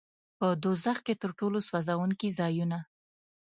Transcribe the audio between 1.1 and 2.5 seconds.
تر ټولو سوځوونکي